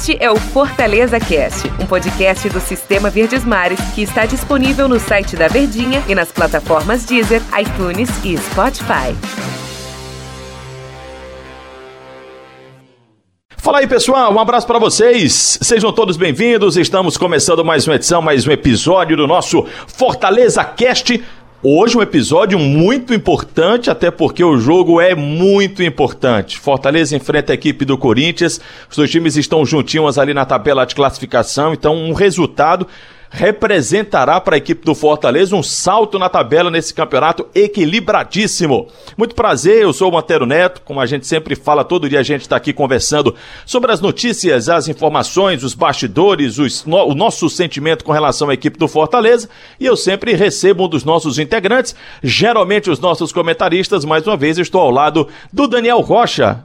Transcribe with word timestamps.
Este 0.00 0.16
é 0.18 0.30
o 0.30 0.36
Fortaleza 0.36 1.20
Cast, 1.20 1.70
um 1.78 1.84
podcast 1.84 2.48
do 2.48 2.58
Sistema 2.58 3.10
Verdes 3.10 3.44
Mares 3.44 3.78
que 3.94 4.00
está 4.00 4.24
disponível 4.24 4.88
no 4.88 4.98
site 4.98 5.36
da 5.36 5.46
Verdinha 5.46 6.02
e 6.08 6.14
nas 6.14 6.32
plataformas 6.32 7.04
Deezer, 7.04 7.42
iTunes 7.60 8.08
e 8.24 8.34
Spotify. 8.38 9.14
Fala 13.58 13.80
aí, 13.80 13.86
pessoal, 13.86 14.32
um 14.32 14.40
abraço 14.40 14.66
para 14.66 14.78
vocês. 14.78 15.58
Sejam 15.60 15.92
todos 15.92 16.16
bem-vindos. 16.16 16.78
Estamos 16.78 17.18
começando 17.18 17.62
mais 17.62 17.86
uma 17.86 17.96
edição, 17.96 18.22
mais 18.22 18.46
um 18.46 18.50
episódio 18.50 19.18
do 19.18 19.26
nosso 19.26 19.66
Fortaleza 19.86 20.64
Cast. 20.64 21.22
Hoje 21.62 21.94
um 21.94 22.00
episódio 22.00 22.58
muito 22.58 23.12
importante, 23.12 23.90
até 23.90 24.10
porque 24.10 24.42
o 24.42 24.56
jogo 24.56 24.98
é 24.98 25.14
muito 25.14 25.82
importante. 25.82 26.58
Fortaleza 26.58 27.14
enfrenta 27.14 27.52
a 27.52 27.54
equipe 27.54 27.84
do 27.84 27.98
Corinthians, 27.98 28.58
os 28.88 28.96
dois 28.96 29.10
times 29.10 29.36
estão 29.36 29.66
juntinhos 29.66 30.16
ali 30.16 30.32
na 30.32 30.46
tabela 30.46 30.86
de 30.86 30.94
classificação, 30.94 31.74
então 31.74 31.94
um 31.94 32.14
resultado 32.14 32.86
representará 33.30 34.40
para 34.40 34.56
a 34.56 34.58
equipe 34.58 34.84
do 34.84 34.94
Fortaleza 34.94 35.54
um 35.54 35.62
salto 35.62 36.18
na 36.18 36.28
tabela 36.28 36.70
nesse 36.70 36.92
campeonato 36.92 37.46
equilibradíssimo. 37.54 38.88
Muito 39.16 39.36
prazer, 39.36 39.82
eu 39.82 39.92
sou 39.92 40.10
o 40.10 40.12
Mantero 40.12 40.44
Neto, 40.44 40.82
como 40.84 41.00
a 41.00 41.06
gente 41.06 41.26
sempre 41.26 41.54
fala, 41.54 41.84
todo 41.84 42.08
dia 42.08 42.18
a 42.18 42.24
gente 42.24 42.42
está 42.42 42.56
aqui 42.56 42.72
conversando 42.72 43.34
sobre 43.64 43.92
as 43.92 44.00
notícias, 44.00 44.68
as 44.68 44.88
informações, 44.88 45.62
os 45.62 45.74
bastidores, 45.74 46.58
os, 46.58 46.84
no, 46.84 46.96
o 47.06 47.14
nosso 47.14 47.48
sentimento 47.48 48.04
com 48.04 48.12
relação 48.12 48.50
à 48.50 48.54
equipe 48.54 48.78
do 48.78 48.88
Fortaleza 48.88 49.48
e 49.78 49.86
eu 49.86 49.96
sempre 49.96 50.34
recebo 50.34 50.86
um 50.86 50.88
dos 50.88 51.04
nossos 51.04 51.38
integrantes, 51.38 51.94
geralmente 52.22 52.90
os 52.90 52.98
nossos 52.98 53.32
comentaristas, 53.32 54.04
mais 54.04 54.26
uma 54.26 54.36
vez 54.36 54.58
estou 54.58 54.80
ao 54.80 54.90
lado 54.90 55.28
do 55.52 55.68
Daniel 55.68 56.00
Rocha, 56.00 56.64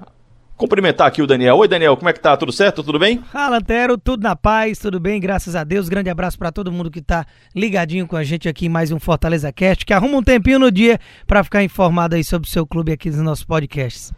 cumprimentar 0.58 1.08
aqui 1.08 1.22
o 1.22 1.28
Daniel. 1.28 1.58
Oi, 1.58 1.68
Daniel, 1.68 1.96
como 1.98 2.10
é 2.10 2.14
que 2.14 2.20
tá? 2.20 2.36
Tudo 2.38 2.52
certo? 2.52 2.84
Tudo 2.84 3.00
bem? 3.00 3.22
Fala, 3.32 3.58
Antero, 3.58 3.98
tudo 3.98 4.24
na 4.24 4.36
paz, 4.36 4.80
tudo 4.80 5.00
bem, 5.00 5.20
graças 5.20 5.56
a 5.56 5.64
Deus. 5.64 5.90
Grande 5.90 6.10
abraço 6.10 6.38
para 6.38 6.52
todo 6.52 6.72
mundo 6.72 6.90
que 6.90 7.02
tá 7.02 7.26
ligadinho 7.56 8.08
com 8.08 8.16
a 8.16 8.24
gente 8.24 8.48
aqui 8.48 8.68
em 8.68 8.70
mais 8.70 8.92
um 8.92 9.00
Fortaleza 9.00 9.52
Cast, 9.52 9.86
que 9.86 9.94
arruma 9.94 10.18
um 10.18 10.24
tempinho 10.24 10.60
no 10.60 10.72
dia 10.72 11.00
para 11.28 11.44
ficar 11.44 11.64
informado 11.64 12.16
aí 12.16 12.24
sobre 12.24 12.48
o 12.48 12.52
seu 12.52 12.66
clube 12.66 12.92
aqui 12.92 13.10
nos 13.10 13.20
nossos 13.20 13.44
podcasts. 13.44 14.14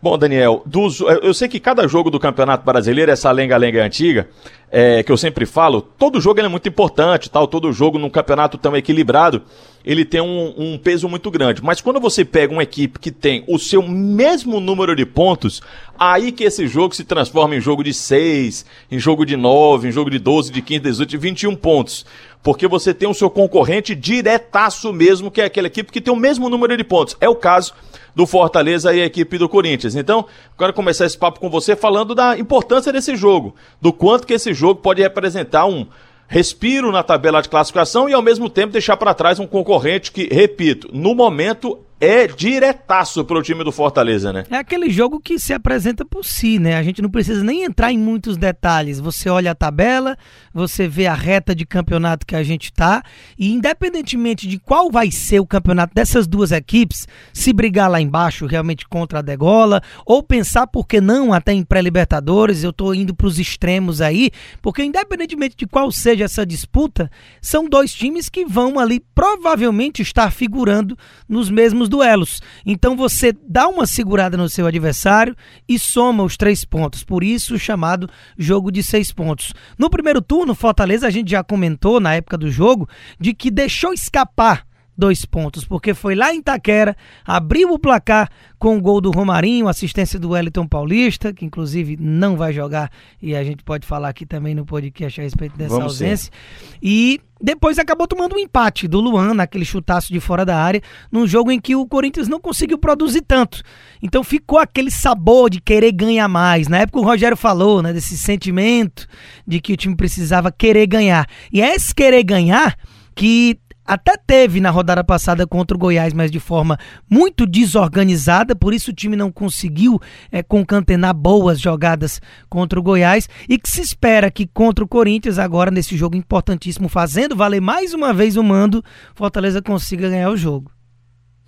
Bom, 0.00 0.16
Daniel, 0.16 0.62
dos, 0.64 1.00
eu 1.00 1.34
sei 1.34 1.48
que 1.48 1.58
cada 1.58 1.88
jogo 1.88 2.08
do 2.08 2.20
Campeonato 2.20 2.64
Brasileiro, 2.64 3.10
essa 3.10 3.32
lenga-lenga 3.32 3.84
antiga, 3.84 4.28
é, 4.70 5.02
que 5.02 5.10
eu 5.10 5.16
sempre 5.16 5.46
falo, 5.46 5.80
todo 5.80 6.20
jogo 6.20 6.40
é 6.40 6.48
muito 6.48 6.68
importante, 6.68 7.30
tal, 7.30 7.46
todo 7.46 7.72
jogo 7.72 7.98
num 7.98 8.10
campeonato 8.10 8.58
tão 8.58 8.76
equilibrado, 8.76 9.42
ele 9.84 10.04
tem 10.04 10.20
um, 10.20 10.54
um, 10.56 10.78
peso 10.78 11.08
muito 11.08 11.30
grande. 11.30 11.62
Mas 11.62 11.80
quando 11.80 11.98
você 11.98 12.24
pega 12.24 12.52
uma 12.52 12.62
equipe 12.62 12.98
que 12.98 13.10
tem 13.10 13.44
o 13.48 13.58
seu 13.58 13.82
mesmo 13.82 14.60
número 14.60 14.94
de 14.94 15.06
pontos, 15.06 15.62
aí 15.98 16.30
que 16.30 16.44
esse 16.44 16.66
jogo 16.66 16.94
se 16.94 17.04
transforma 17.04 17.56
em 17.56 17.60
jogo 17.60 17.82
de 17.82 17.94
6, 17.94 18.66
em 18.90 18.98
jogo 18.98 19.24
de 19.24 19.36
9, 19.36 19.88
em 19.88 19.92
jogo 19.92 20.10
de 20.10 20.18
12, 20.18 20.52
de 20.52 20.60
15, 20.60 20.80
18, 20.80 21.08
de 21.08 21.16
21 21.16 21.56
pontos. 21.56 22.04
Porque 22.42 22.68
você 22.68 22.92
tem 22.92 23.08
o 23.08 23.14
seu 23.14 23.30
concorrente 23.30 23.94
diretaço 23.94 24.92
mesmo, 24.92 25.30
que 25.30 25.40
é 25.40 25.44
aquela 25.44 25.66
equipe 25.66 25.90
que 25.90 26.00
tem 26.00 26.12
o 26.12 26.16
mesmo 26.16 26.48
número 26.48 26.76
de 26.76 26.84
pontos. 26.84 27.16
É 27.20 27.28
o 27.28 27.34
caso 27.34 27.72
do 28.14 28.26
Fortaleza 28.26 28.92
e 28.92 29.00
a 29.00 29.06
equipe 29.06 29.38
do 29.38 29.48
Corinthians. 29.48 29.94
Então, 29.94 30.26
quero 30.58 30.72
começar 30.72 31.06
esse 31.06 31.16
papo 31.16 31.38
com 31.38 31.48
você 31.48 31.76
falando 31.76 32.14
da 32.14 32.38
importância 32.38 32.92
desse 32.92 33.16
jogo, 33.16 33.54
do 33.80 33.92
quanto 33.92 34.26
que 34.26 34.34
esse 34.34 34.52
jogo 34.58 34.80
pode 34.80 35.00
representar 35.00 35.66
um 35.66 35.86
respiro 36.26 36.92
na 36.92 37.02
tabela 37.02 37.40
de 37.40 37.48
classificação 37.48 38.08
e 38.08 38.12
ao 38.12 38.20
mesmo 38.20 38.50
tempo 38.50 38.72
deixar 38.72 38.96
para 38.96 39.14
trás 39.14 39.38
um 39.38 39.46
concorrente 39.46 40.12
que, 40.12 40.28
repito, 40.30 40.88
no 40.92 41.14
momento 41.14 41.78
é 42.00 42.26
diretaço 42.26 43.24
pro 43.24 43.42
time 43.42 43.64
do 43.64 43.72
Fortaleza, 43.72 44.32
né? 44.32 44.44
É 44.50 44.56
aquele 44.56 44.88
jogo 44.90 45.20
que 45.20 45.38
se 45.38 45.52
apresenta 45.52 46.04
por 46.04 46.24
si, 46.24 46.58
né? 46.58 46.76
A 46.76 46.82
gente 46.82 47.02
não 47.02 47.10
precisa 47.10 47.42
nem 47.42 47.64
entrar 47.64 47.92
em 47.92 47.98
muitos 47.98 48.36
detalhes. 48.36 49.00
Você 49.00 49.28
olha 49.28 49.50
a 49.50 49.54
tabela, 49.54 50.16
você 50.54 50.86
vê 50.86 51.06
a 51.06 51.14
reta 51.14 51.54
de 51.54 51.66
campeonato 51.66 52.26
que 52.26 52.36
a 52.36 52.42
gente 52.42 52.72
tá, 52.72 53.02
e 53.38 53.52
independentemente 53.52 54.46
de 54.46 54.58
qual 54.58 54.90
vai 54.90 55.10
ser 55.10 55.40
o 55.40 55.46
campeonato 55.46 55.94
dessas 55.94 56.26
duas 56.26 56.52
equipes, 56.52 57.08
se 57.32 57.52
brigar 57.52 57.90
lá 57.90 58.00
embaixo 58.00 58.46
realmente 58.46 58.86
contra 58.86 59.18
a 59.18 59.22
Degola, 59.22 59.82
ou 60.06 60.22
pensar 60.22 60.66
por 60.66 60.86
que 60.86 61.00
não 61.00 61.32
até 61.32 61.52
em 61.52 61.64
pré-libertadores, 61.64 62.62
eu 62.62 62.72
tô 62.72 62.94
indo 62.94 63.14
pros 63.14 63.38
extremos 63.38 64.00
aí, 64.00 64.30
porque 64.62 64.84
independentemente 64.84 65.56
de 65.56 65.66
qual 65.66 65.90
seja 65.90 66.24
essa 66.24 66.46
disputa, 66.46 67.10
são 67.40 67.68
dois 67.68 67.92
times 67.92 68.28
que 68.28 68.44
vão 68.44 68.78
ali 68.78 69.00
provavelmente 69.14 70.02
estar 70.02 70.30
figurando 70.30 70.96
nos 71.28 71.50
mesmos 71.50 71.87
duelos. 71.88 72.40
Então 72.64 72.96
você 72.96 73.34
dá 73.48 73.66
uma 73.66 73.86
segurada 73.86 74.36
no 74.36 74.48
seu 74.48 74.66
adversário 74.66 75.34
e 75.68 75.78
soma 75.78 76.22
os 76.22 76.36
três 76.36 76.64
pontos. 76.64 77.02
Por 77.02 77.24
isso 77.24 77.58
chamado 77.58 78.08
jogo 78.36 78.70
de 78.70 78.82
seis 78.82 79.12
pontos. 79.12 79.52
No 79.78 79.90
primeiro 79.90 80.20
turno, 80.20 80.54
Fortaleza, 80.54 81.06
a 81.06 81.10
gente 81.10 81.30
já 81.30 81.42
comentou 81.42 81.98
na 81.98 82.14
época 82.14 82.36
do 82.36 82.50
jogo, 82.50 82.88
de 83.18 83.32
que 83.32 83.50
deixou 83.50 83.92
escapar 83.92 84.67
dois 84.98 85.24
pontos, 85.24 85.64
porque 85.64 85.94
foi 85.94 86.16
lá 86.16 86.34
em 86.34 86.40
Itaquera, 86.40 86.96
abriu 87.24 87.70
o 87.70 87.78
placar 87.78 88.28
com 88.58 88.76
o 88.76 88.80
gol 88.80 89.00
do 89.00 89.12
Romarinho, 89.12 89.68
assistência 89.68 90.18
do 90.18 90.30
Wellington 90.30 90.66
Paulista, 90.66 91.32
que 91.32 91.44
inclusive 91.44 91.96
não 91.96 92.36
vai 92.36 92.52
jogar, 92.52 92.90
e 93.22 93.36
a 93.36 93.44
gente 93.44 93.62
pode 93.62 93.86
falar 93.86 94.08
aqui 94.08 94.26
também 94.26 94.56
no 94.56 94.66
podcast 94.66 95.20
a 95.20 95.24
respeito 95.24 95.56
dessa 95.56 95.70
Vamos 95.70 95.84
ausência. 95.92 96.32
Ser. 96.32 96.78
E 96.82 97.20
depois 97.40 97.78
acabou 97.78 98.08
tomando 98.08 98.34
um 98.34 98.38
empate 98.40 98.88
do 98.88 99.00
Luan, 99.00 99.34
naquele 99.34 99.64
chutaço 99.64 100.12
de 100.12 100.18
fora 100.18 100.44
da 100.44 100.60
área, 100.60 100.82
num 101.12 101.24
jogo 101.24 101.52
em 101.52 101.60
que 101.60 101.76
o 101.76 101.86
Corinthians 101.86 102.26
não 102.26 102.40
conseguiu 102.40 102.76
produzir 102.76 103.22
tanto. 103.22 103.62
Então 104.02 104.24
ficou 104.24 104.58
aquele 104.58 104.90
sabor 104.90 105.48
de 105.48 105.60
querer 105.60 105.92
ganhar 105.92 106.26
mais. 106.26 106.66
Na 106.66 106.78
época 106.78 106.98
o 106.98 107.04
Rogério 107.04 107.36
falou, 107.36 107.80
né, 107.80 107.92
desse 107.92 108.18
sentimento 108.18 109.06
de 109.46 109.60
que 109.60 109.72
o 109.72 109.76
time 109.76 109.94
precisava 109.94 110.50
querer 110.50 110.88
ganhar. 110.88 111.28
E 111.52 111.62
é 111.62 111.76
esse 111.76 111.94
querer 111.94 112.24
ganhar 112.24 112.76
que 113.14 113.56
até 113.88 114.18
teve 114.18 114.60
na 114.60 114.68
rodada 114.68 115.02
passada 115.02 115.46
contra 115.46 115.74
o 115.74 115.80
Goiás, 115.80 116.12
mas 116.12 116.30
de 116.30 116.38
forma 116.38 116.78
muito 117.08 117.46
desorganizada, 117.46 118.54
por 118.54 118.74
isso 118.74 118.90
o 118.90 118.94
time 118.94 119.16
não 119.16 119.32
conseguiu 119.32 119.98
é, 120.30 120.42
concatenar 120.42 121.14
boas 121.14 121.58
jogadas 121.58 122.20
contra 122.50 122.78
o 122.78 122.82
Goiás 122.82 123.26
e 123.48 123.58
que 123.58 123.68
se 123.68 123.80
espera 123.80 124.30
que 124.30 124.46
contra 124.46 124.84
o 124.84 124.88
Corinthians, 124.88 125.38
agora 125.38 125.70
nesse 125.70 125.96
jogo 125.96 126.16
importantíssimo, 126.16 126.86
fazendo 126.86 127.34
valer 127.34 127.62
mais 127.62 127.94
uma 127.94 128.12
vez 128.12 128.36
o 128.36 128.42
mando, 128.42 128.84
Fortaleza 129.14 129.62
consiga 129.62 130.10
ganhar 130.10 130.30
o 130.30 130.36
jogo. 130.36 130.70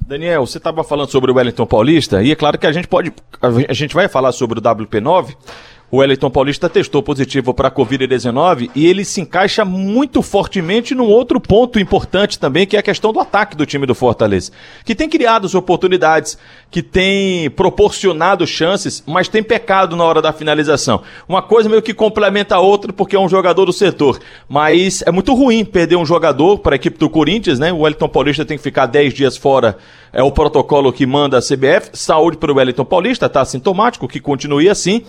Daniel, 0.06 0.46
você 0.46 0.56
estava 0.56 0.82
falando 0.82 1.10
sobre 1.10 1.30
o 1.30 1.34
Wellington 1.34 1.66
Paulista, 1.66 2.22
e 2.22 2.32
é 2.32 2.34
claro 2.34 2.58
que 2.58 2.66
a 2.66 2.72
gente 2.72 2.88
pode. 2.88 3.12
A 3.68 3.72
gente 3.74 3.94
vai 3.94 4.08
falar 4.08 4.32
sobre 4.32 4.58
o 4.58 4.62
WP9, 4.62 5.36
o 5.90 5.96
Wellington 5.96 6.30
Paulista 6.30 6.68
testou 6.68 7.02
positivo 7.02 7.52
para 7.52 7.66
a 7.66 7.70
Covid-19 7.70 8.70
e 8.76 8.86
ele 8.86 9.04
se 9.04 9.20
encaixa 9.20 9.64
muito 9.64 10.22
fortemente 10.22 10.94
num 10.94 11.06
outro 11.06 11.40
ponto 11.40 11.80
importante 11.80 12.38
também, 12.38 12.64
que 12.64 12.76
é 12.76 12.78
a 12.78 12.82
questão 12.82 13.12
do 13.12 13.18
ataque 13.18 13.56
do 13.56 13.66
time 13.66 13.86
do 13.86 13.94
Fortaleza. 13.94 14.52
Que 14.84 14.94
tem 14.94 15.08
criado 15.08 15.46
as 15.46 15.54
oportunidades, 15.54 16.38
que 16.70 16.80
tem 16.80 17.50
proporcionado 17.50 18.46
chances, 18.46 19.02
mas 19.04 19.26
tem 19.26 19.42
pecado 19.42 19.96
na 19.96 20.04
hora 20.04 20.22
da 20.22 20.32
finalização. 20.32 21.02
Uma 21.28 21.42
coisa 21.42 21.68
meio 21.68 21.82
que 21.82 21.92
complementa 21.92 22.54
a 22.54 22.60
outra, 22.60 22.92
porque 22.92 23.16
é 23.16 23.20
um 23.20 23.28
jogador 23.28 23.64
do 23.64 23.72
setor. 23.72 24.20
Mas 24.48 25.02
é 25.04 25.10
muito 25.10 25.34
ruim 25.34 25.64
perder 25.64 25.96
um 25.96 26.06
jogador 26.06 26.58
para 26.58 26.74
a 26.74 26.76
equipe 26.76 26.98
do 26.98 27.10
Corinthians, 27.10 27.58
né? 27.58 27.72
O 27.72 27.80
Wellington 27.80 28.08
Paulista 28.08 28.44
tem 28.44 28.56
que 28.56 28.62
ficar 28.62 28.86
10 28.86 29.12
dias 29.12 29.36
fora, 29.36 29.76
é 30.12 30.22
o 30.22 30.30
protocolo 30.30 30.92
que 30.92 31.04
manda 31.04 31.36
a 31.36 31.42
CBF. 31.42 31.90
Saúde 31.94 32.36
para 32.36 32.52
o 32.52 32.56
Wellington 32.56 32.84
Paulista, 32.84 33.28
tá 33.28 33.44
sintomático, 33.44 34.06
que 34.06 34.20
continue 34.20 34.68
assim 34.68 35.02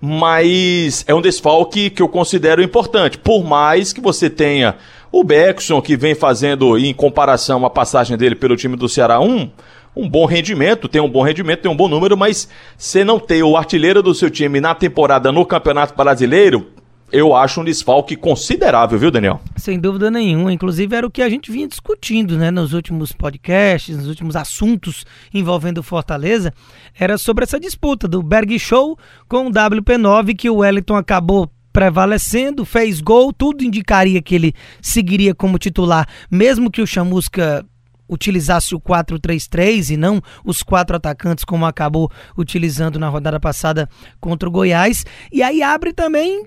mas 0.00 1.04
é 1.06 1.14
um 1.14 1.20
desfalque 1.20 1.90
que 1.90 2.02
eu 2.02 2.08
considero 2.08 2.62
importante. 2.62 3.18
Por 3.18 3.44
mais 3.44 3.92
que 3.92 4.00
você 4.00 4.30
tenha 4.30 4.76
o 5.10 5.24
Beckson, 5.24 5.80
que 5.80 5.96
vem 5.96 6.14
fazendo, 6.14 6.78
em 6.78 6.92
comparação 6.92 7.64
à 7.64 7.70
passagem 7.70 8.16
dele 8.16 8.34
pelo 8.34 8.56
time 8.56 8.76
do 8.76 8.88
Ceará, 8.88 9.20
um, 9.20 9.50
um 9.96 10.08
bom 10.08 10.26
rendimento, 10.26 10.88
tem 10.88 11.00
um 11.00 11.08
bom 11.08 11.22
rendimento, 11.22 11.62
tem 11.62 11.70
um 11.70 11.76
bom 11.76 11.88
número, 11.88 12.16
mas 12.16 12.48
você 12.76 13.02
não 13.04 13.18
ter 13.18 13.42
o 13.42 13.56
artilheiro 13.56 14.02
do 14.02 14.14
seu 14.14 14.30
time 14.30 14.60
na 14.60 14.74
temporada 14.74 15.32
no 15.32 15.44
Campeonato 15.44 15.94
Brasileiro, 15.96 16.68
eu 17.10 17.34
acho 17.34 17.60
um 17.60 17.64
desfalque 17.64 18.16
considerável, 18.16 18.98
viu, 18.98 19.10
Daniel? 19.10 19.40
Sem 19.56 19.78
dúvida 19.78 20.10
nenhuma. 20.10 20.52
Inclusive, 20.52 20.94
era 20.94 21.06
o 21.06 21.10
que 21.10 21.22
a 21.22 21.28
gente 21.28 21.50
vinha 21.50 21.66
discutindo, 21.66 22.36
né, 22.36 22.50
nos 22.50 22.72
últimos 22.72 23.12
podcasts, 23.12 23.96
nos 23.96 24.08
últimos 24.08 24.36
assuntos 24.36 25.04
envolvendo 25.32 25.82
Fortaleza. 25.82 26.52
Era 26.98 27.16
sobre 27.16 27.44
essa 27.44 27.58
disputa 27.58 28.06
do 28.06 28.22
Berg 28.22 28.58
Show 28.58 28.98
com 29.28 29.46
o 29.46 29.50
WP9, 29.50 30.36
que 30.36 30.50
o 30.50 30.56
Wellington 30.56 30.96
acabou 30.96 31.50
prevalecendo, 31.72 32.64
fez 32.64 33.00
gol, 33.00 33.32
tudo 33.32 33.62
indicaria 33.62 34.20
que 34.20 34.34
ele 34.34 34.54
seguiria 34.82 35.34
como 35.34 35.58
titular, 35.58 36.08
mesmo 36.30 36.70
que 36.70 36.82
o 36.82 36.86
Chamusca 36.86 37.64
utilizasse 38.08 38.74
o 38.74 38.80
4-3-3 38.80 39.90
e 39.90 39.96
não 39.96 40.20
os 40.44 40.62
quatro 40.62 40.96
atacantes 40.96 41.44
como 41.44 41.66
acabou 41.66 42.10
utilizando 42.36 42.98
na 42.98 43.08
rodada 43.08 43.38
passada 43.38 43.88
contra 44.18 44.48
o 44.48 44.52
Goiás. 44.52 45.04
E 45.30 45.42
aí 45.42 45.62
abre 45.62 45.92
também 45.92 46.46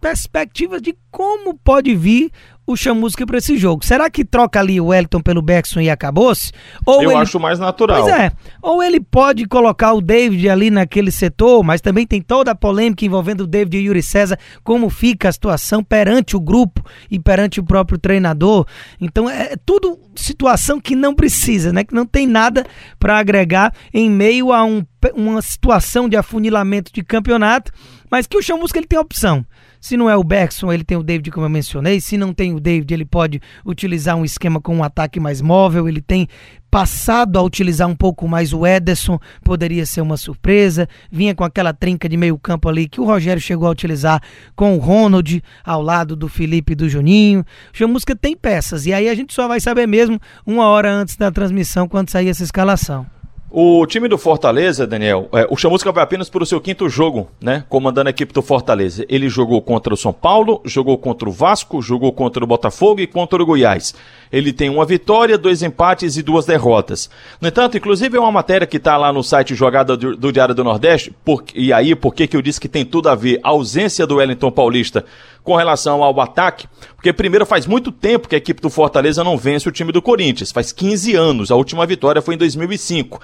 perspectivas 0.00 0.80
de 0.80 0.96
como 1.10 1.54
pode 1.54 1.94
vir 1.94 2.30
o 2.70 2.76
Chamusca 2.76 3.26
para 3.26 3.38
esse 3.38 3.56
jogo. 3.56 3.84
Será 3.84 4.08
que 4.08 4.24
troca 4.24 4.60
ali 4.60 4.80
o 4.80 4.86
Wellington 4.86 5.20
pelo 5.20 5.42
Beckson 5.42 5.80
e 5.80 5.90
acabou-se? 5.90 6.52
Ou 6.86 7.02
Eu 7.02 7.10
ele... 7.10 7.20
acho 7.20 7.40
mais 7.40 7.58
natural. 7.58 8.02
Pois 8.02 8.14
é. 8.14 8.30
Ou 8.62 8.82
ele 8.82 9.00
pode 9.00 9.44
colocar 9.46 9.92
o 9.92 10.00
David 10.00 10.48
ali 10.48 10.70
naquele 10.70 11.10
setor, 11.10 11.62
mas 11.64 11.80
também 11.80 12.06
tem 12.06 12.22
toda 12.22 12.52
a 12.52 12.54
polêmica 12.54 13.04
envolvendo 13.04 13.42
o 13.42 13.46
David 13.46 13.76
e 13.76 13.80
o 13.80 13.84
Yuri 13.86 14.02
César, 14.02 14.38
como 14.62 14.88
fica 14.88 15.28
a 15.28 15.32
situação 15.32 15.82
perante 15.82 16.36
o 16.36 16.40
grupo 16.40 16.84
e 17.10 17.18
perante 17.18 17.58
o 17.58 17.64
próprio 17.64 17.98
treinador. 17.98 18.66
Então 19.00 19.28
é 19.28 19.56
tudo 19.66 19.98
situação 20.14 20.80
que 20.80 20.94
não 20.94 21.14
precisa, 21.14 21.72
né? 21.72 21.82
Que 21.82 21.94
não 21.94 22.06
tem 22.06 22.26
nada 22.26 22.64
para 22.98 23.18
agregar 23.18 23.74
em 23.92 24.08
meio 24.08 24.52
a 24.52 24.64
um, 24.64 24.84
uma 25.14 25.40
situação 25.42 26.08
de 26.08 26.16
afunilamento 26.16 26.92
de 26.92 27.02
campeonato, 27.02 27.72
mas 28.10 28.26
que 28.26 28.36
o 28.36 28.42
Chamusca 28.42 28.78
ele 28.78 28.86
tem 28.86 28.98
opção. 28.98 29.44
Se 29.80 29.96
não 29.96 30.10
é 30.10 30.16
o 30.16 30.22
Bergson, 30.22 30.70
ele 30.70 30.84
tem 30.84 30.98
o 30.98 31.02
David, 31.02 31.30
como 31.30 31.46
eu 31.46 31.50
mencionei. 31.50 32.00
Se 32.00 32.18
não 32.18 32.34
tem 32.34 32.54
o 32.54 32.60
David, 32.60 32.92
ele 32.92 33.06
pode 33.06 33.40
utilizar 33.64 34.14
um 34.14 34.26
esquema 34.26 34.60
com 34.60 34.76
um 34.76 34.84
ataque 34.84 35.18
mais 35.18 35.40
móvel. 35.40 35.88
Ele 35.88 36.02
tem 36.02 36.28
passado 36.70 37.38
a 37.38 37.42
utilizar 37.42 37.88
um 37.88 37.96
pouco 37.96 38.28
mais 38.28 38.52
o 38.52 38.66
Ederson, 38.66 39.18
poderia 39.42 39.86
ser 39.86 40.02
uma 40.02 40.18
surpresa. 40.18 40.86
Vinha 41.10 41.34
com 41.34 41.44
aquela 41.44 41.72
trinca 41.72 42.10
de 42.10 42.16
meio 42.18 42.38
campo 42.38 42.68
ali 42.68 42.86
que 42.86 43.00
o 43.00 43.04
Rogério 43.04 43.40
chegou 43.40 43.66
a 43.66 43.70
utilizar 43.70 44.22
com 44.54 44.76
o 44.76 44.78
Ronald 44.78 45.42
ao 45.64 45.80
lado 45.80 46.14
do 46.14 46.28
Felipe 46.28 46.72
e 46.72 46.76
do 46.76 46.88
Juninho. 46.88 47.40
O 47.72 47.76
Chamusca 47.76 48.14
tem 48.14 48.36
peças 48.36 48.84
e 48.84 48.92
aí 48.92 49.08
a 49.08 49.14
gente 49.14 49.32
só 49.32 49.48
vai 49.48 49.60
saber 49.60 49.86
mesmo 49.86 50.20
uma 50.44 50.66
hora 50.66 50.92
antes 50.92 51.16
da 51.16 51.30
transmissão 51.30 51.88
quando 51.88 52.10
sair 52.10 52.28
essa 52.28 52.44
escalação. 52.44 53.06
O 53.52 53.84
time 53.84 54.06
do 54.06 54.16
Fortaleza, 54.16 54.86
Daniel, 54.86 55.28
é, 55.32 55.44
o 55.50 55.56
Chamusca 55.56 55.90
vai 55.90 56.04
apenas 56.04 56.30
para 56.30 56.44
o 56.44 56.46
seu 56.46 56.60
quinto 56.60 56.88
jogo, 56.88 57.28
né? 57.40 57.64
Comandando 57.68 58.06
a 58.06 58.10
equipe 58.10 58.32
do 58.32 58.42
Fortaleza. 58.42 59.04
Ele 59.08 59.28
jogou 59.28 59.60
contra 59.60 59.92
o 59.92 59.96
São 59.96 60.12
Paulo, 60.12 60.60
jogou 60.64 60.96
contra 60.96 61.28
o 61.28 61.32
Vasco, 61.32 61.82
jogou 61.82 62.12
contra 62.12 62.44
o 62.44 62.46
Botafogo 62.46 63.00
e 63.00 63.08
contra 63.08 63.42
o 63.42 63.44
Goiás. 63.46 63.92
Ele 64.30 64.52
tem 64.52 64.70
uma 64.70 64.84
vitória, 64.84 65.36
dois 65.36 65.64
empates 65.64 66.16
e 66.16 66.22
duas 66.22 66.46
derrotas. 66.46 67.10
No 67.40 67.48
entanto, 67.48 67.76
inclusive 67.76 68.16
é 68.16 68.20
uma 68.20 68.30
matéria 68.30 68.68
que 68.68 68.76
está 68.76 68.96
lá 68.96 69.12
no 69.12 69.24
site 69.24 69.56
Jogada 69.56 69.96
do, 69.96 70.32
Diário 70.32 70.54
do 70.54 70.62
Nordeste, 70.62 71.12
por, 71.24 71.42
e 71.52 71.72
aí 71.72 71.96
por 71.96 72.14
que 72.14 72.36
eu 72.36 72.40
disse 72.42 72.60
que 72.60 72.68
tem 72.68 72.84
tudo 72.84 73.08
a 73.08 73.16
ver 73.16 73.40
a 73.42 73.48
ausência 73.48 74.06
do 74.06 74.16
Wellington 74.16 74.52
Paulista 74.52 75.04
com 75.42 75.56
relação 75.56 76.02
ao 76.02 76.20
ataque, 76.20 76.68
porque 76.94 77.12
primeiro 77.12 77.46
faz 77.46 77.66
muito 77.66 77.90
tempo 77.90 78.28
que 78.28 78.34
a 78.34 78.38
equipe 78.38 78.60
do 78.60 78.68
Fortaleza 78.68 79.24
não 79.24 79.36
vence 79.36 79.68
o 79.68 79.72
time 79.72 79.90
do 79.90 80.02
Corinthians, 80.02 80.52
faz 80.52 80.70
15 80.70 81.16
anos, 81.16 81.50
a 81.50 81.56
última 81.56 81.86
vitória 81.86 82.20
foi 82.20 82.34
em 82.34 82.38
2005. 82.38 83.20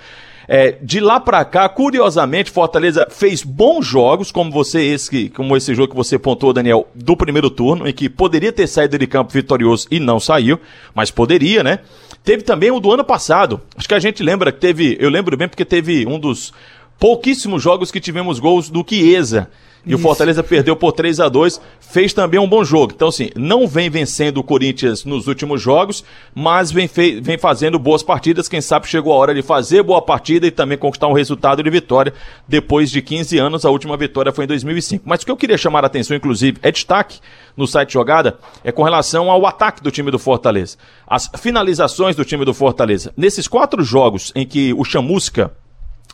É, 0.49 0.77
de 0.81 1.01
lá 1.01 1.19
para 1.19 1.45
cá, 1.45 1.69
curiosamente, 1.69 2.51
Fortaleza 2.51 3.07
fez 3.11 3.43
bons 3.43 3.85
jogos, 3.85 4.31
como 4.31 4.51
você 4.51 4.83
esse, 4.83 5.29
como 5.31 5.57
esse 5.57 5.75
jogo 5.75 5.91
que 5.91 5.97
você 5.97 6.19
pontuou, 6.19 6.53
Daniel, 6.53 6.87
do 6.95 7.17
primeiro 7.17 7.51
turno, 7.51 7.89
em 7.89 7.93
que 7.93 8.09
poderia 8.09 8.53
ter 8.53 8.67
saído 8.67 8.99
de 8.99 9.07
campo 9.07 9.33
vitorioso 9.33 9.89
e 9.91 9.99
não 9.99 10.21
saiu, 10.21 10.59
mas 10.95 11.11
poderia, 11.11 11.65
né? 11.65 11.81
Teve 12.23 12.43
também 12.43 12.71
o 12.71 12.81
do 12.81 12.93
ano 12.93 13.05
passado. 13.05 13.61
Acho 13.77 13.89
que 13.89 13.95
a 13.95 14.01
gente 14.01 14.23
lembra 14.23 14.53
que 14.53 14.61
teve, 14.61 14.97
eu 15.01 15.11
lembro 15.11 15.37
bem 15.37 15.49
porque 15.49 15.65
teve 15.65 16.07
um 16.07 16.19
dos 16.19 16.53
pouquíssimos 16.99 17.63
jogos 17.63 17.91
que 17.91 18.01
tivemos 18.01 18.39
gols 18.39 18.71
do 18.71 18.85
Chiesa. 18.89 19.51
E 19.87 19.91
Isso. 19.91 19.99
o 19.99 20.03
Fortaleza 20.03 20.43
perdeu 20.43 20.75
por 20.75 20.91
3 20.91 21.21
a 21.21 21.29
2 21.29 21.61
fez 21.79 22.13
também 22.13 22.41
um 22.41 22.49
bom 22.49 22.65
jogo. 22.65 22.93
Então, 22.95 23.09
assim, 23.09 23.31
não 23.37 23.69
vem 23.69 23.89
vencendo 23.89 24.39
o 24.39 24.43
Corinthians 24.43 25.05
nos 25.05 25.29
últimos 25.29 25.63
jogos, 25.63 26.05
mas 26.35 26.73
vem, 26.73 26.91
vem 27.23 27.39
fazendo 27.39 27.79
boas 27.79 28.03
partidas. 28.03 28.49
Quem 28.49 28.61
sabe 28.61 28.89
chegou 28.89 29.13
a 29.13 29.17
hora 29.17 29.33
de 29.33 29.43
fazer 29.43 29.85
boa 29.85 30.03
partida 30.03 30.45
e 30.47 30.51
também 30.51 30.77
conquistar 30.77 31.07
um 31.07 31.13
resultado 31.13 31.63
de 31.63 31.71
vitória 31.71 32.13
depois 32.49 32.91
de 32.91 33.01
15 33.01 33.39
anos. 33.39 33.65
A 33.65 33.71
última 33.71 33.97
vitória 33.97 34.33
foi 34.33 34.45
em 34.45 34.49
2005. 34.49 35.05
Mas 35.07 35.23
o 35.23 35.25
que 35.25 35.31
eu 35.31 35.37
queria 35.37 35.57
chamar 35.57 35.85
a 35.85 35.87
atenção, 35.87 36.17
inclusive, 36.17 36.59
é 36.63 36.73
destaque 36.73 37.21
no 37.57 37.67
site 37.67 37.93
Jogada, 37.93 38.39
é 38.65 38.73
com 38.73 38.83
relação 38.83 39.31
ao 39.31 39.47
ataque 39.47 39.83
do 39.83 39.91
time 39.93 40.11
do 40.11 40.19
Fortaleza. 40.19 40.77
As 41.07 41.31
finalizações 41.39 42.17
do 42.17 42.25
time 42.25 42.45
do 42.45 42.53
Fortaleza. 42.53 43.13
Nesses 43.17 43.47
quatro 43.47 43.85
jogos 43.85 44.33
em 44.35 44.45
que 44.45 44.75
o 44.75 44.85
Chamusca 44.85 45.53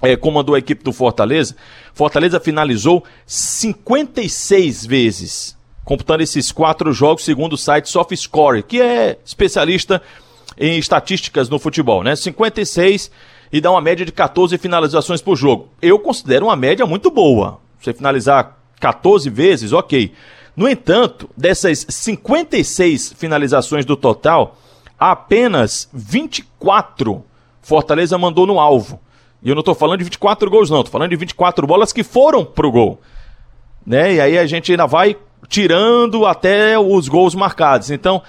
é, 0.03 0.17
comandou 0.17 0.55
a 0.55 0.59
equipe 0.59 0.83
do 0.83 0.93
Fortaleza, 0.93 1.55
Fortaleza 1.95 2.41
finalizou 2.41 3.05
56 3.27 4.85
vezes, 4.85 5.57
computando 5.85 6.23
esses 6.23 6.51
quatro 6.51 6.93
jogos 6.93 7.25
segundo 7.25 7.55
o 7.55 7.59
site 7.59 7.89
SoftScore, 7.89 8.63
que 8.63 8.81
é 8.81 9.19
especialista 9.25 10.03
em 10.59 10.79
estatísticas 10.79 11.49
no 11.49 11.59
futebol, 11.59 12.03
né? 12.03 12.17
56 12.17 13.11
e 13.53 13.61
dá 13.61 13.71
uma 13.71 13.81
média 13.81 14.05
de 14.05 14.13
14 14.13 14.57
finalizações 14.59 15.21
por 15.21 15.37
jogo. 15.37 15.69
Eu 15.81 15.99
considero 15.99 16.47
uma 16.47 16.57
média 16.57 16.87
muito 16.87 17.11
boa. 17.11 17.61
Você 17.81 17.93
finalizar 17.93 18.59
14 18.81 19.29
vezes, 19.29 19.73
ok. 19.73 20.13
No 20.57 20.69
entanto, 20.69 21.29
dessas 21.37 21.87
56 21.89 23.15
finalizações 23.17 23.85
do 23.85 23.97
total, 23.97 24.59
apenas 24.99 25.89
24 25.93 27.25
Fortaleza 27.63 28.19
mandou 28.19 28.47
no 28.47 28.59
alvo. 28.59 29.01
E 29.43 29.49
eu 29.49 29.55
não 29.55 29.61
estou 29.61 29.75
falando 29.75 29.99
de 29.99 30.05
24 30.05 30.51
gols, 30.51 30.71
não. 30.71 30.81
Estou 30.81 30.93
falando 30.93 31.11
de 31.11 31.17
24 31.17 31.67
bolas 31.67 31.93
que 31.93 32.05
foram 32.05 32.45
pro 32.45 32.71
gol. 32.71 33.01
Né? 33.85 34.15
E 34.15 34.21
aí 34.21 34.39
a 34.39 34.47
gente 34.47 34.71
ainda 34.71 34.87
vai 34.87 35.17
tirando 35.49 36.25
até 36.27 36.79
os 36.79 37.09
gols 37.09 37.35
marcados. 37.35 37.91
Então, 37.91 38.23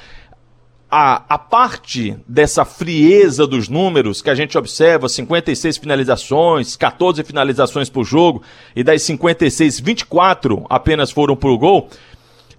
a, 0.95 1.23
a 1.27 1.37
parte 1.39 2.15
dessa 2.27 2.65
frieza 2.65 3.47
dos 3.47 3.67
números 3.67 4.21
que 4.21 4.29
a 4.29 4.35
gente 4.35 4.55
observa, 4.57 5.09
56 5.09 5.77
finalizações, 5.77 6.75
14 6.75 7.23
finalizações 7.23 7.89
por 7.89 8.03
jogo, 8.03 8.43
e 8.75 8.83
das 8.83 9.01
56, 9.01 9.79
24 9.79 10.65
apenas 10.69 11.09
foram 11.09 11.35
pro 11.35 11.57
gol, 11.57 11.89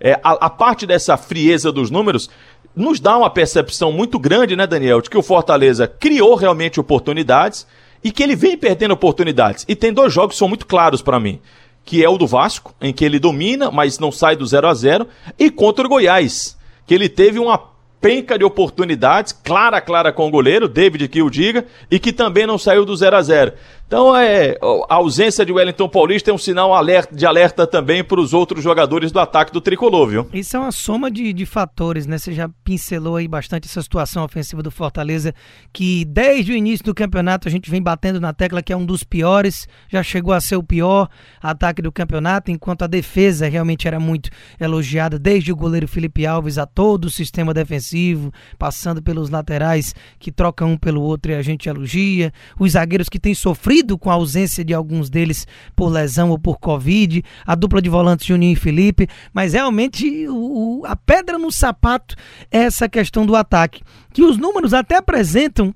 é, 0.01 0.19
a, 0.23 0.47
a 0.47 0.51
parte 0.51 0.85
dessa 0.85 1.17
frieza 1.17 1.71
dos 1.71 1.91
números 1.91 2.29
nos 2.75 2.99
dá 2.99 3.17
uma 3.17 3.31
percepção 3.31 3.93
muito 3.93 4.19
grande, 4.19 4.57
né, 4.57 4.67
Daniel, 4.67 5.01
de 5.01 5.09
que 5.09 5.17
o 5.17 5.23
Fortaleza 5.23 5.87
criou 5.87 6.35
realmente 6.35 6.81
oportunidades, 6.81 7.67
e 8.05 8.13
que 8.13 8.23
ele 8.23 8.37
vem 8.37 8.57
perdendo 8.57 8.93
oportunidades. 8.93 9.65
E 9.67 9.75
tem 9.75 9.93
dois 9.93 10.13
jogos 10.13 10.35
que 10.35 10.39
são 10.39 10.49
muito 10.49 10.67
claros 10.67 11.01
para 11.01 11.19
mim, 11.19 11.41
que 11.85 12.05
é 12.05 12.09
o 12.09 12.19
do 12.19 12.27
Vasco, 12.27 12.75
em 12.81 12.93
que 12.93 13.05
ele 13.05 13.19
domina, 13.19 13.71
mas 13.71 13.99
não 13.99 14.13
sai 14.13 14.37
do 14.37 14.47
0 14.47 14.69
a 14.69 14.75
0 14.75 15.09
e 15.39 15.51
contra 15.51 15.87
o 15.87 15.89
Goiás, 15.89 16.57
que 16.87 16.95
ele 16.95 17.09
teve 17.09 17.39
uma 17.39 17.59
penca 18.05 18.39
de 18.39 18.45
oportunidades, 18.45 19.33
clara, 19.33 19.81
clara 19.81 20.13
com 20.13 20.29
o 20.29 20.31
goleiro, 20.31 20.69
David 20.69 21.09
que 21.09 21.23
o 21.23 21.31
diga, 21.31 21.65
e 21.91 21.99
que 21.99 22.13
também 22.13 22.47
não 22.47 22.59
saiu 22.59 22.85
do 22.85 22.95
0 22.95 23.17
a 23.17 23.23
0 23.23 23.53
então, 23.95 24.17
é, 24.17 24.59
a 24.89 24.97
ausência 24.97 25.47
de 25.47 25.53
Wellington 25.53 25.89
Paulista 25.89 26.29
é 26.29 26.35
um 26.35 26.39
sinal 26.39 26.75
alerta, 26.75 27.15
de 27.15 27.25
alerta 27.25 27.65
também 27.65 28.03
para 28.03 28.19
os 28.19 28.35
outros 28.35 28.61
jogadores 28.61 29.13
do 29.13 29.21
ataque 29.21 29.53
do 29.53 29.61
tricolor, 29.61 30.09
viu? 30.09 30.29
Isso 30.35 30.57
é 30.57 30.59
uma 30.59 30.73
soma 30.73 31.09
de, 31.09 31.33
de 31.33 31.47
fatores, 31.47 32.05
né? 32.05 32.19
Você 32.19 32.33
já 32.33 32.51
pincelou 32.65 33.15
aí 33.15 33.29
bastante 33.29 33.69
essa 33.69 33.81
situação 33.81 34.25
ofensiva 34.25 34.65
do 34.65 34.71
Fortaleza, 34.73 35.33
que 35.73 36.05
desde 36.07 36.51
o 36.51 36.57
início 36.57 36.85
do 36.85 36.93
campeonato 36.93 37.47
a 37.47 37.51
gente 37.53 37.71
vem 37.71 37.81
batendo 37.81 38.21
na 38.21 38.33
tecla 38.33 38.65
que 38.65 38.73
é 38.73 38.77
um 38.77 38.85
dos 38.85 39.05
piores, 39.05 39.69
já 39.89 40.03
chegou 40.03 40.35
a 40.35 40.41
ser 40.41 40.57
o 40.57 40.63
pior 40.65 41.09
ataque 41.41 41.81
do 41.81 41.93
campeonato, 41.93 42.51
enquanto 42.51 42.83
a 42.83 42.89
defesa 42.89 43.49
realmente 43.49 43.87
era 43.87 44.01
muito 44.01 44.29
elogiada, 44.59 45.21
desde 45.21 45.53
o 45.53 45.57
goleiro 45.57 45.87
Felipe 45.87 46.27
Alves 46.27 46.59
a 46.59 46.67
todo 46.67 47.05
o 47.05 47.11
sistema 47.11 47.55
defensivo, 47.55 48.33
passando 48.59 49.01
pelos 49.01 49.31
laterais 49.31 49.95
que 50.19 50.33
trocam 50.33 50.73
um 50.73 50.77
pelo 50.77 51.01
outro 51.01 51.31
e 51.31 51.37
a 51.37 51.43
gente 51.43 51.69
elogia, 51.69 52.33
os 52.59 52.73
zagueiros 52.73 53.09
que 53.09 53.21
têm 53.21 53.37
sofrido 53.37 53.84
sofrido 53.85 53.99
com 53.99 54.11
a 54.11 54.15
ausência 54.15 54.65
de 54.65 54.73
alguns 54.73 55.11
deles 55.11 55.47
por 55.77 55.89
lesão 55.89 56.31
ou 56.31 56.39
por 56.39 56.59
Covid, 56.59 57.23
a 57.47 57.55
dupla 57.55 57.81
de 57.83 57.91
volantes 57.91 58.27
Juninho 58.27 58.55
e 58.55 58.57
Felipe, 58.57 59.09
mas 59.33 59.53
realmente 59.53 60.27
o, 60.29 60.83
a 60.87 60.97
pedra 60.97 61.39
no 61.39 61.53
sapato 61.53 62.17
é 62.51 62.59
essa 62.61 62.89
questão 62.89 63.27
do 63.27 63.37
ataque, 63.37 63.83
que 64.13 64.23
os 64.23 64.39
números 64.39 64.73
até 64.73 64.97
apresentam 64.97 65.75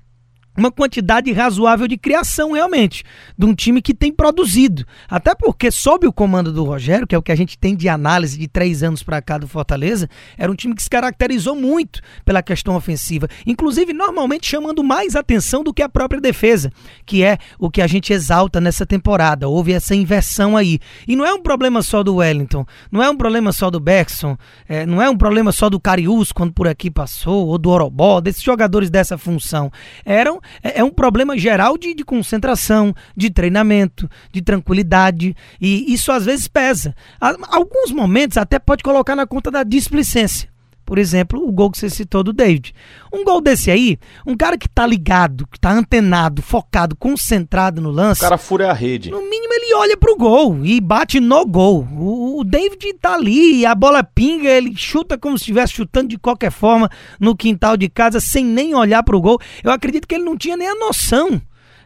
uma 0.59 0.71
quantidade 0.71 1.31
razoável 1.31 1.87
de 1.87 1.97
criação 1.97 2.51
realmente, 2.51 3.03
de 3.37 3.45
um 3.45 3.55
time 3.55 3.81
que 3.81 3.93
tem 3.93 4.11
produzido. 4.11 4.85
Até 5.09 5.33
porque, 5.33 5.71
sob 5.71 6.05
o 6.05 6.13
comando 6.13 6.51
do 6.51 6.63
Rogério, 6.63 7.07
que 7.07 7.15
é 7.15 7.17
o 7.17 7.21
que 7.21 7.31
a 7.31 7.35
gente 7.35 7.57
tem 7.57 7.75
de 7.75 7.87
análise 7.87 8.37
de 8.37 8.47
três 8.47 8.83
anos 8.83 9.01
para 9.01 9.21
cá 9.21 9.37
do 9.37 9.47
Fortaleza, 9.47 10.09
era 10.37 10.51
um 10.51 10.55
time 10.55 10.75
que 10.75 10.83
se 10.83 10.89
caracterizou 10.89 11.55
muito 11.55 12.01
pela 12.23 12.43
questão 12.43 12.75
ofensiva, 12.75 13.27
inclusive 13.45 13.93
normalmente 13.93 14.47
chamando 14.47 14.83
mais 14.83 15.15
atenção 15.15 15.63
do 15.63 15.73
que 15.73 15.81
a 15.81 15.89
própria 15.89 16.21
defesa, 16.21 16.71
que 17.05 17.23
é 17.23 17.37
o 17.57 17.69
que 17.69 17.81
a 17.81 17.87
gente 17.87 18.11
exalta 18.11 18.59
nessa 18.59 18.85
temporada. 18.85 19.47
Houve 19.47 19.73
essa 19.73 19.95
inversão 19.95 20.57
aí. 20.57 20.79
E 21.07 21.15
não 21.15 21.25
é 21.25 21.33
um 21.33 21.41
problema 21.41 21.81
só 21.81 22.03
do 22.03 22.15
Wellington, 22.17 22.65
não 22.91 23.01
é 23.01 23.09
um 23.09 23.15
problema 23.15 23.51
só 23.51 23.69
do 23.69 23.79
Beckson, 23.79 24.37
é, 24.67 24.85
não 24.85 25.01
é 25.01 25.09
um 25.09 25.17
problema 25.17 25.51
só 25.51 25.69
do 25.69 25.79
Carius 25.79 26.31
quando 26.31 26.53
por 26.53 26.67
aqui 26.67 26.91
passou, 26.91 27.47
ou 27.47 27.57
do 27.57 27.69
Orobó, 27.69 28.19
desses 28.19 28.43
jogadores 28.43 28.89
dessa 28.89 29.17
função. 29.17 29.71
Eram 30.03 30.41
é, 30.63 30.79
é 30.79 30.83
um 30.83 30.89
problema 30.89 31.37
geral 31.37 31.77
de, 31.77 31.93
de 31.93 32.03
concentração, 32.03 32.93
de 33.15 33.29
treinamento, 33.29 34.09
de 34.31 34.41
tranquilidade, 34.41 35.35
e 35.59 35.93
isso 35.93 36.11
às 36.11 36.25
vezes 36.25 36.47
pesa. 36.47 36.95
Alguns 37.19 37.91
momentos 37.91 38.37
até 38.37 38.59
pode 38.59 38.83
colocar 38.83 39.15
na 39.15 39.27
conta 39.27 39.51
da 39.51 39.63
displicência. 39.63 40.49
Por 40.89 40.97
exemplo, 40.97 41.47
o 41.47 41.51
gol 41.51 41.69
que 41.69 41.77
você 41.77 41.87
citou 41.87 42.23
do 42.23 42.33
David. 42.33 42.73
Um 43.13 43.23
gol 43.23 43.39
desse 43.41 43.69
aí, 43.69 43.99
um 44.25 44.35
cara 44.35 44.57
que 44.57 44.67
tá 44.67 44.87
ligado, 44.87 45.45
que 45.45 45.59
tá 45.59 45.69
antenado, 45.71 46.41
focado, 46.41 46.95
concentrado 46.95 47.79
no 47.79 47.91
lance. 47.91 48.21
O 48.21 48.23
cara 48.23 48.39
fura 48.39 48.71
a 48.71 48.73
rede. 48.73 49.11
No 49.11 49.21
mínimo 49.21 49.53
ele 49.53 49.75
olha 49.75 49.95
pro 49.95 50.17
gol 50.17 50.65
e 50.65 50.81
bate 50.81 51.19
no 51.19 51.45
gol. 51.45 51.87
O, 51.95 52.39
o 52.39 52.43
David 52.43 52.91
tá 52.99 53.13
ali, 53.13 53.67
a 53.67 53.75
bola 53.75 54.03
pinga, 54.03 54.49
ele 54.49 54.75
chuta 54.75 55.15
como 55.15 55.37
se 55.37 55.43
estivesse 55.43 55.73
chutando 55.73 56.07
de 56.07 56.17
qualquer 56.17 56.49
forma 56.49 56.89
no 57.19 57.35
quintal 57.35 57.77
de 57.77 57.87
casa, 57.87 58.19
sem 58.19 58.43
nem 58.43 58.73
olhar 58.73 59.03
pro 59.03 59.21
gol. 59.21 59.39
Eu 59.63 59.69
acredito 59.69 60.07
que 60.07 60.15
ele 60.15 60.23
não 60.23 60.35
tinha 60.35 60.57
nem 60.57 60.69
a 60.69 60.73
noção 60.73 61.39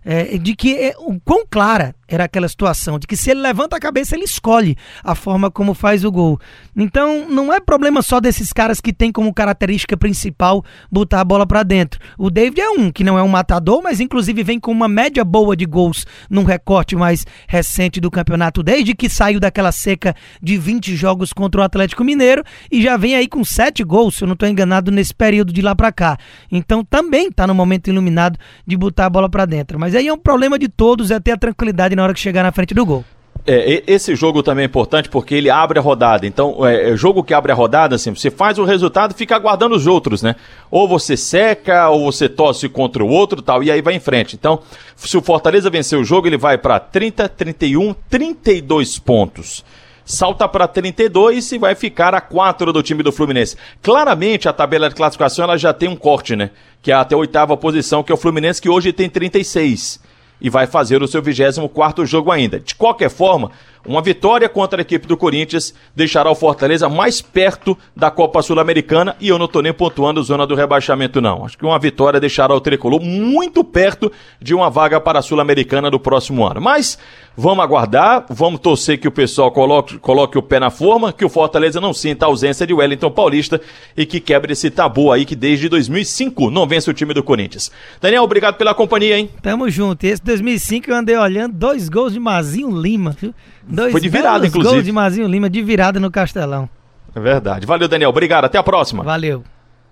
é, 0.05 0.37
de 0.37 0.55
que 0.55 0.77
é, 0.77 0.93
o 0.97 1.19
quão 1.19 1.45
clara 1.49 1.93
era 2.07 2.25
aquela 2.25 2.47
situação, 2.47 2.99
de 2.99 3.07
que 3.07 3.15
se 3.15 3.31
ele 3.31 3.39
levanta 3.39 3.77
a 3.77 3.79
cabeça, 3.79 4.15
ele 4.15 4.25
escolhe 4.25 4.75
a 5.03 5.15
forma 5.15 5.49
como 5.49 5.73
faz 5.73 6.03
o 6.03 6.11
gol. 6.11 6.39
Então, 6.75 7.27
não 7.29 7.51
é 7.51 7.59
problema 7.59 8.01
só 8.01 8.19
desses 8.19 8.51
caras 8.51 8.81
que 8.81 8.91
tem 8.91 9.11
como 9.11 9.33
característica 9.33 9.95
principal 9.95 10.63
botar 10.91 11.21
a 11.21 11.23
bola 11.23 11.47
para 11.47 11.63
dentro. 11.63 11.99
O 12.17 12.29
David 12.29 12.59
é 12.59 12.69
um, 12.69 12.91
que 12.91 13.03
não 13.03 13.17
é 13.17 13.23
um 13.23 13.27
matador, 13.27 13.81
mas 13.81 13.99
inclusive 13.99 14.43
vem 14.43 14.59
com 14.59 14.71
uma 14.71 14.87
média 14.87 15.23
boa 15.23 15.55
de 15.55 15.65
gols 15.65 16.05
num 16.29 16.43
recorte 16.43 16.95
mais 16.95 17.25
recente 17.47 18.01
do 18.01 18.11
campeonato, 18.11 18.61
desde 18.61 18.93
que 18.93 19.09
saiu 19.09 19.39
daquela 19.39 19.71
seca 19.71 20.15
de 20.41 20.57
20 20.57 20.95
jogos 20.95 21.31
contra 21.31 21.61
o 21.61 21.63
Atlético 21.63 22.03
Mineiro 22.03 22.43
e 22.71 22.81
já 22.81 22.97
vem 22.97 23.15
aí 23.15 23.27
com 23.27 23.43
7 23.43 23.83
gols, 23.83 24.15
se 24.15 24.23
eu 24.23 24.27
não 24.27 24.33
estou 24.33 24.49
enganado, 24.49 24.91
nesse 24.91 25.13
período 25.13 25.53
de 25.53 25.61
lá 25.61 25.75
para 25.75 25.91
cá. 25.91 26.17
Então, 26.51 26.83
também 26.83 27.27
está 27.27 27.47
no 27.47 27.55
momento 27.55 27.89
iluminado 27.89 28.37
de 28.67 28.75
botar 28.75 29.05
a 29.05 29.09
bola 29.09 29.29
para 29.29 29.45
dentro. 29.45 29.79
Mas 29.79 29.95
aí 29.95 30.07
é 30.07 30.13
um 30.13 30.17
problema 30.17 30.59
de 30.59 30.67
todos, 30.67 31.09
é 31.11 31.19
ter 31.19 31.31
a 31.31 31.37
tranquilidade 31.37 31.92
na 31.95 32.03
hora 32.03 32.13
que 32.13 32.19
chegar 32.19 32.43
na 32.43 32.51
frente 32.51 32.73
do 32.73 32.85
gol. 32.85 33.03
É, 33.45 33.83
esse 33.87 34.15
jogo 34.15 34.41
também 34.41 34.63
é 34.63 34.65
importante 34.65 35.09
porque 35.09 35.35
ele 35.35 35.49
abre 35.49 35.77
a 35.77 35.81
rodada. 35.81 36.25
Então, 36.25 36.65
é, 36.65 36.91
é, 36.91 36.95
jogo 36.95 37.23
que 37.23 37.33
abre 37.33 37.51
a 37.51 37.55
rodada, 37.55 37.95
assim, 37.95 38.15
você 38.15 38.31
faz 38.31 38.57
o 38.57 38.63
resultado 38.63 39.11
e 39.11 39.17
fica 39.17 39.35
aguardando 39.35 39.75
os 39.75 39.85
outros, 39.85 40.21
né? 40.21 40.35
Ou 40.71 40.87
você 40.87 41.17
seca, 41.17 41.89
ou 41.89 42.05
você 42.09 42.29
torce 42.29 42.69
contra 42.69 43.03
o 43.03 43.09
outro 43.09 43.41
tal, 43.41 43.61
e 43.61 43.69
aí 43.69 43.81
vai 43.81 43.95
em 43.95 43.99
frente. 43.99 44.35
Então, 44.35 44.61
se 44.95 45.17
o 45.17 45.21
Fortaleza 45.21 45.69
vencer 45.69 45.99
o 45.99 46.05
jogo, 46.05 46.27
ele 46.27 46.37
vai 46.37 46.57
para 46.57 46.79
30, 46.79 47.27
31, 47.27 47.93
32 48.09 48.97
pontos. 48.99 49.65
Salta 50.05 50.47
para 50.47 50.67
32 50.67 51.51
e 51.53 51.57
vai 51.57 51.75
ficar 51.75 52.13
a 52.13 52.21
4 52.21 52.71
do 52.71 52.83
time 52.83 53.03
do 53.03 53.11
Fluminense. 53.11 53.57
Claramente, 53.81 54.47
a 54.47 54.53
tabela 54.53 54.89
de 54.89 54.95
classificação 54.95 55.43
ela 55.43 55.57
já 55.57 55.73
tem 55.73 55.89
um 55.89 55.95
corte, 55.95 56.35
né? 56.35 56.49
Que 56.81 56.91
é 56.91 56.95
até 56.95 57.15
a 57.15 57.17
oitava 57.17 57.55
posição, 57.57 58.03
que 58.03 58.11
é 58.11 58.15
o 58.15 58.17
Fluminense, 58.17 58.61
que 58.61 58.69
hoje 58.69 58.93
tem 58.93 59.09
36 59.09 60.12
e 60.39 60.49
vai 60.49 60.67
fazer 60.67 61.01
o 61.01 61.07
seu 61.07 61.21
24 61.21 62.05
jogo 62.05 62.31
ainda. 62.31 62.59
De 62.59 62.75
qualquer 62.75 63.09
forma, 63.09 63.51
uma 63.85 64.01
vitória 64.01 64.47
contra 64.47 64.79
a 64.79 64.83
equipe 64.83 65.05
do 65.05 65.17
Corinthians 65.17 65.73
deixará 65.93 66.31
o 66.31 66.35
Fortaleza 66.35 66.87
mais 66.87 67.21
perto 67.21 67.77
da 67.95 68.09
Copa 68.09 68.41
Sul-Americana 68.41 69.15
e 69.19 69.27
eu 69.27 69.37
não 69.37 69.45
estou 69.45 69.61
nem 69.61 69.73
pontuando 69.73 70.23
zona 70.23 70.47
do 70.47 70.55
rebaixamento, 70.55 71.19
não. 71.19 71.45
Acho 71.45 71.57
que 71.57 71.65
uma 71.65 71.77
vitória 71.77 72.19
deixará 72.19 72.55
o 72.55 72.61
Tricolor 72.61 73.01
muito 73.01 73.63
perto 73.63 74.11
de 74.41 74.53
uma 74.53 74.69
vaga 74.69 75.01
para 75.01 75.19
a 75.19 75.21
Sul-Americana 75.21 75.91
do 75.91 75.99
próximo 75.99 76.47
ano. 76.47 76.61
Mas 76.61 76.97
vamos 77.35 77.63
aguardar, 77.63 78.25
vamos 78.29 78.61
torcer 78.61 78.97
que 78.97 79.07
o 79.07 79.11
pessoal 79.11 79.51
coloque, 79.51 79.97
coloque 79.97 80.37
o 80.37 80.41
pé 80.41 80.59
na 80.59 80.69
forma, 80.69 81.11
que 81.11 81.25
o 81.25 81.29
Fortaleza 81.29 81.81
não 81.81 81.93
sinta 81.93 82.25
a 82.25 82.29
ausência 82.29 82.65
de 82.65 82.73
Wellington 82.73 83.11
Paulista 83.11 83.59
e 83.97 84.05
que 84.05 84.21
quebre 84.21 84.53
esse 84.53 84.69
tabu 84.69 85.11
aí 85.11 85.25
que 85.25 85.35
desde 85.35 85.67
2005 85.67 86.49
não 86.49 86.65
vence 86.65 86.89
o 86.89 86.93
time 86.93 87.13
do 87.13 87.23
Corinthians. 87.23 87.69
Daniel, 87.99 88.23
obrigado 88.23 88.55
pela 88.55 88.73
companhia, 88.73 89.17
hein? 89.17 89.29
Tamo 89.41 89.69
junto. 89.69 90.05
Esse 90.05 90.23
2005 90.23 90.89
eu 90.89 90.95
andei 90.95 91.17
olhando 91.17 91.53
dois 91.53 91.89
gols 91.89 92.13
de 92.13 92.19
Mazinho 92.19 92.69
Lima, 92.69 93.15
viu? 93.19 93.33
Dois 93.73 93.91
Foi 93.91 93.99
de 93.99 94.07
virada, 94.07 94.45
inclusive. 94.45 94.75
Gol 94.75 94.83
de 94.83 94.91
Mazinho 94.91 95.27
Lima, 95.27 95.49
de 95.49 95.61
virada 95.63 95.99
no 95.99 96.11
Castelão. 96.11 96.69
É 97.15 97.19
verdade. 97.19 97.65
Valeu, 97.65 97.87
Daniel. 97.87 98.11
Obrigado. 98.11 98.45
Até 98.45 98.57
a 98.57 98.63
próxima. 98.63 99.03
Valeu. 99.03 99.43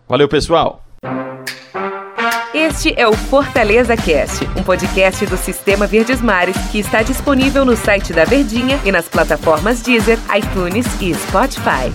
Valeu, 0.08 0.28
pessoal. 0.28 0.84
Este 2.54 2.94
é 2.96 3.08
o 3.08 3.14
Fortaleza 3.14 3.98
Cast, 3.98 4.46
um 4.58 4.62
podcast 4.62 5.26
do 5.26 5.36
Sistema 5.36 5.88
Verdes 5.88 6.22
Mares 6.22 6.56
que 6.72 6.80
está 6.80 7.02
disponível 7.02 7.66
no 7.66 7.76
site 7.76 8.14
da 8.14 8.24
Verdinha 8.24 8.80
e 8.86 8.92
nas 8.92 9.08
plataformas 9.08 9.82
Deezer, 9.82 10.20
iTunes 10.36 10.86
e 11.02 11.14
Spotify. 11.14 11.92